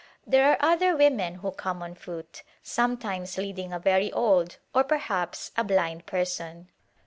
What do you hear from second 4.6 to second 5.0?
or